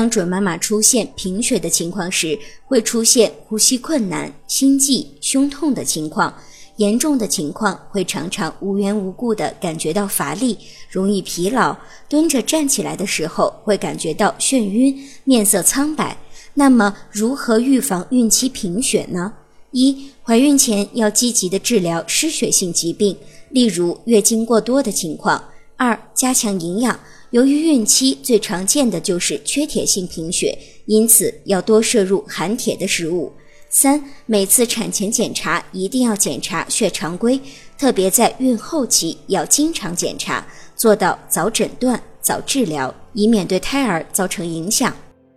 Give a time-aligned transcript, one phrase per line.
[0.00, 6.34] 当准妈妈出现贫血的情况时，会出现呼吸困难、心悸、胸痛的情况。
[6.76, 10.56] 严重的情况会常常无缘无故的感觉到乏力，
[10.88, 11.76] 容易疲劳，
[12.08, 16.16] 蹲着站起来的时候会感觉到眩晕，面色苍白。
[16.54, 19.34] 那么，如何预防孕期贫血呢？
[19.72, 23.14] 一、怀孕前要积极的治疗失血性疾病，
[23.50, 25.44] 例如月经过多的情况。
[25.76, 26.98] 二、加强营养。
[27.30, 33.32] 由于孕期最常见的就是缺铁性贫血，因此要多摄入含铁的食物。
[33.68, 37.40] 三、每次产前检查一定要检查血常规，
[37.78, 40.44] 特别在孕后期要经常检查，
[40.74, 44.92] 做到早诊断、早治疗，以免对胎儿造成影响。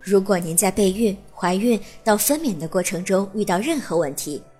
[0.00, 4.42] 如果您在备孕、怀孕到分娩的过程中遇到任何问题，